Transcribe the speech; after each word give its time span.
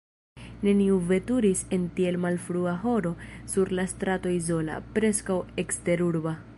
Neniu 0.67 0.95
veturis 1.11 1.61
en 1.77 1.83
tiel 1.99 2.17
malfrua 2.25 2.73
horo 2.87 3.13
sur 3.55 3.75
la 3.81 3.87
strato 3.95 4.35
izola, 4.41 4.81
preskaŭ 4.97 5.41
eksterurba. 5.65 6.39